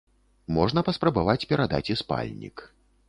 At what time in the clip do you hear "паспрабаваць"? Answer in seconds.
0.87-1.45